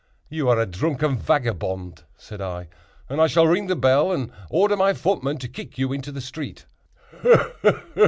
"You 0.29 0.49
are 0.49 0.59
a 0.59 0.65
drunken 0.65 1.15
vagabond," 1.15 2.05
said 2.17 2.41
I, 2.41 2.69
"and 3.07 3.21
I 3.21 3.27
shall 3.27 3.45
ring 3.45 3.67
the 3.67 3.75
bell 3.75 4.11
and 4.11 4.31
order 4.49 4.75
my 4.75 4.93
footman 4.95 5.37
to 5.37 5.47
kick 5.47 5.77
you 5.77 5.93
into 5.93 6.11
the 6.11 6.21
street." 6.21 6.65